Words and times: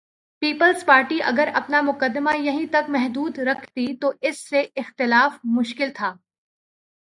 Peoples 0.41 0.85
Party 0.85 1.21
اگر 1.23 1.49
اپنا 1.53 1.81
مقدمہ 1.81 2.37
یہیں 2.37 2.65
تک 2.71 2.89
محدود 2.89 3.39
رکھتی 3.39 3.95
تو 3.95 4.11
اس 4.21 4.49
سے 4.49 4.63
اختلاف 4.75 5.39
مشکل 5.43 5.89
تھا۔ 5.95 6.13